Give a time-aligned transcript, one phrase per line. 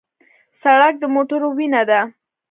[0.61, 1.99] سړک د موټرو وینه ده.